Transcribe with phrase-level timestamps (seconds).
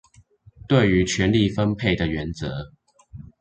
[0.67, 2.49] 對於權力分配的原則